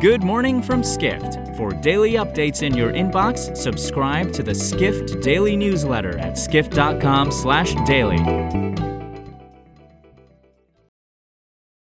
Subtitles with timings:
[0.00, 1.54] Good morning from Skift.
[1.58, 8.16] For daily updates in your inbox, subscribe to the Skift Daily newsletter at skift.com/daily.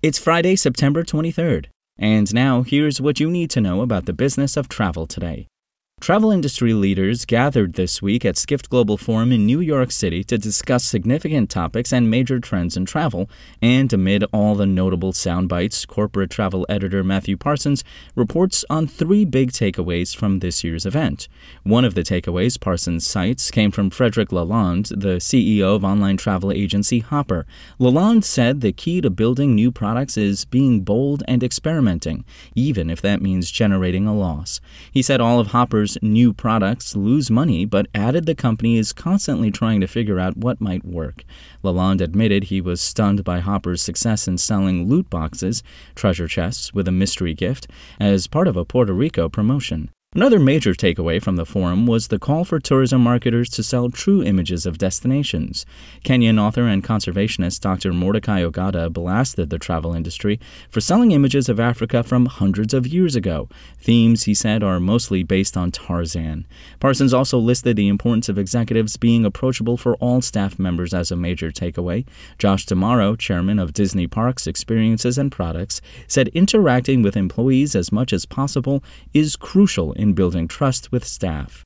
[0.00, 1.68] It's Friday, September 23rd,
[1.98, 5.46] and now here's what you need to know about the business of travel today.
[6.00, 10.38] Travel industry leaders gathered this week at Skift Global Forum in New York City to
[10.38, 13.28] discuss significant topics and major trends in travel.
[13.60, 17.82] And amid all the notable sound bites, corporate travel editor Matthew Parsons
[18.14, 21.28] reports on three big takeaways from this year's event.
[21.64, 26.52] One of the takeaways Parsons cites came from Frederic Lalonde, the CEO of online travel
[26.52, 27.44] agency Hopper.
[27.78, 33.02] Lalonde said the key to building new products is being bold and experimenting, even if
[33.02, 34.60] that means generating a loss.
[34.90, 39.50] He said all of Hopper's new products lose money, but added the company is constantly
[39.50, 41.24] trying to figure out what might work.
[41.64, 45.62] Lalonde admitted he was stunned by Hopper's success in selling loot boxes,
[45.94, 49.90] treasure chests with a mystery gift, as part of a Puerto Rico promotion.
[50.14, 54.22] Another major takeaway from the forum was the call for tourism marketers to sell true
[54.22, 55.66] images of destinations.
[56.02, 57.92] Kenyan author and conservationist Dr.
[57.92, 63.14] Mordecai Ogada blasted the travel industry for selling images of Africa from hundreds of years
[63.14, 63.50] ago.
[63.78, 66.46] Themes, he said, are mostly based on Tarzan.
[66.80, 71.16] Parsons also listed the importance of executives being approachable for all staff members as a
[71.16, 72.06] major takeaway.
[72.38, 78.14] Josh D'Amaro, chairman of Disney Parks Experiences and Products, said interacting with employees as much
[78.14, 81.64] as possible is crucial in building trust with staff.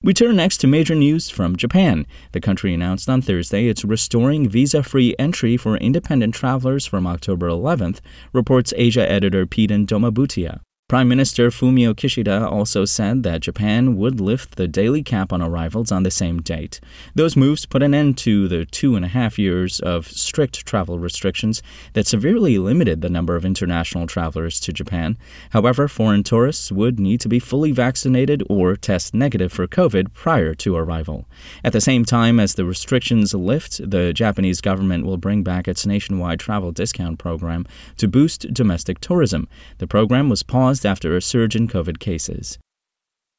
[0.00, 2.06] We turn next to major news from Japan.
[2.30, 7.48] The country announced on Thursday it's restoring visa free entry for independent travelers from October
[7.48, 7.98] 11th,
[8.32, 10.60] reports Asia editor Peden Doma Bhutia.
[10.88, 15.92] Prime Minister Fumio Kishida also said that Japan would lift the daily cap on arrivals
[15.92, 16.80] on the same date.
[17.14, 20.98] Those moves put an end to the two and a half years of strict travel
[20.98, 25.18] restrictions that severely limited the number of international travelers to Japan.
[25.50, 30.54] However, foreign tourists would need to be fully vaccinated or test negative for COVID prior
[30.54, 31.26] to arrival.
[31.62, 35.84] At the same time as the restrictions lift, the Japanese government will bring back its
[35.84, 37.66] nationwide travel discount program
[37.98, 39.48] to boost domestic tourism.
[39.76, 42.58] The program was paused after a surge in COVID cases.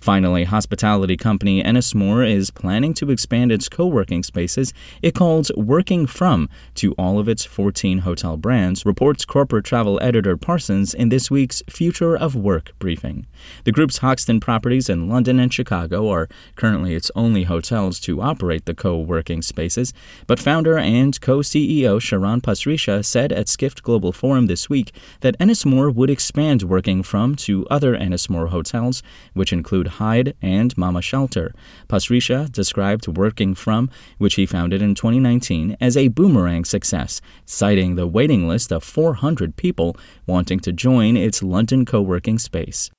[0.02, 6.08] Finally, hospitality company Ennismore is planning to expand its co working spaces it calls Working
[6.08, 11.30] From to all of its 14 hotel brands, reports corporate travel editor Parsons in this
[11.30, 13.28] week's Future of Work briefing.
[13.66, 18.64] The group's Hoxton properties in London and Chicago are currently its only hotels to operate
[18.64, 19.94] the co working spaces,
[20.28, 25.38] but founder and co CEO Sharan Pasricha said at Skift Global Forum this week that
[25.40, 31.54] Ennismore would expand Working From to other Ennismore hotels, which include Hyde and Mama Shelter.
[31.88, 38.08] Pasricha described Working From, which he founded in 2019, as a boomerang success, citing the
[38.08, 42.90] waiting list of 400 people wanting to join its London co working space.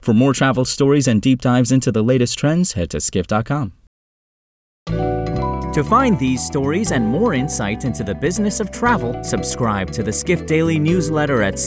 [0.00, 3.72] For more travel stories and deep dives into the latest trends, head to skift.com.
[5.74, 10.12] To find these stories and more insight into the business of travel, subscribe to the
[10.12, 11.58] Skift Daily newsletter at